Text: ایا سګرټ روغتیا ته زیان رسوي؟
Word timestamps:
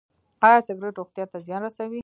ایا 0.47 0.59
سګرټ 0.67 0.93
روغتیا 0.99 1.25
ته 1.31 1.37
زیان 1.45 1.61
رسوي؟ 1.65 1.99